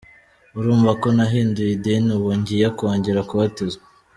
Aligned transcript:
Urumva 0.57 0.91
ko 1.01 1.07
nahinduye 1.15 1.71
idini, 1.77 2.09
ubu 2.17 2.29
ngiye 2.39 2.67
kongera 2.77 3.21
kubatizwa. 3.29 3.85